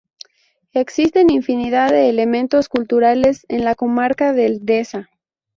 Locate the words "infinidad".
1.29-1.91